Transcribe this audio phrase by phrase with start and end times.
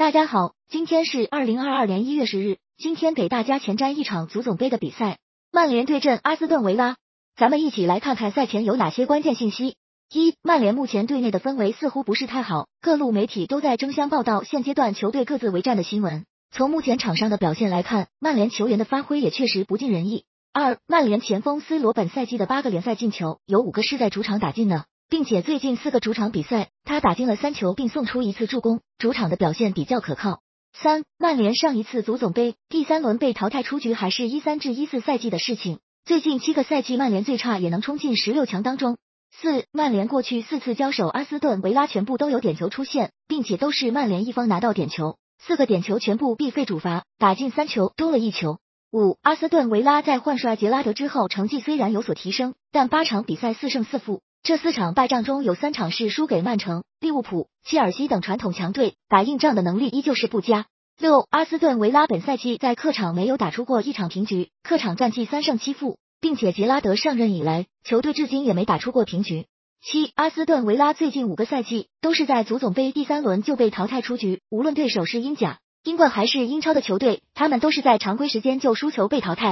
[0.00, 2.56] 大家好，今天是二零二二年一月十日。
[2.78, 5.18] 今天给大家前瞻一场足总杯的比赛，
[5.52, 6.96] 曼联对阵阿斯顿维拉。
[7.36, 9.76] 咱们一起来看看赛前有哪些关键信息。
[10.10, 16.24] 一、曼联目前队内的氛围似乎不是太好，各路媒体都在争相报道现阶段球队各自为战的新闻。
[16.50, 20.24] 从目前场上的表现来看，曼联球员的发挥也确实不尽人意。
[20.54, 24.86] 二、曼联前锋斯罗本赛季的八个联赛进球，有五个是在主场打进的。
[25.10, 30.40] 并且最近四个主场比赛，他打进了三球，并送出一次助攻，主场的表现比较可靠。
[30.74, 35.80] 三，曼联上一次足总杯第三轮被淘汰出局，还是一三至一四赛季的事情。
[36.04, 38.98] 最近七个赛季，曼联最差也能冲进十六强当中。
[39.32, 48.58] 四，曼联过去四次交手阿斯顿维拉，全部都有点球出现，并且都是曼联一方拿到点球，四个点球全部必费主罚，打进三球，多了一球。
[48.92, 54.20] 五，阿斯顿维拉在换帅杰拉德之后，成绩虽然有所提升，但八场比赛四胜四负。
[54.42, 60.64] 这四场败仗中有三场是输给曼城、利物浦、切尔西等传统强队，打硬仗的能力依旧是不佳。
[60.98, 69.46] 六，阿斯顿维拉本赛季在客场没有打出过一场平局，客场战绩三胜七负，并且杰拉德上任以来，球队至今也没打出过平局。
[69.82, 79.48] 七，阿斯顿维拉最近五个赛季都是在足总杯第三轮就被淘汰出局，无论对手是英甲、英冠还是英超的球队，他们都是在常规时间就输球被淘汰。